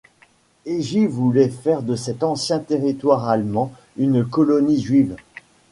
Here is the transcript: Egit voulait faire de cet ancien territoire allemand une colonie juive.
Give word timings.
Egit 0.65 1.05
voulait 1.05 1.49
faire 1.49 1.83
de 1.83 1.95
cet 1.95 2.23
ancien 2.23 2.57
territoire 2.57 3.29
allemand 3.29 3.71
une 3.97 4.25
colonie 4.25 4.81
juive. 4.81 5.15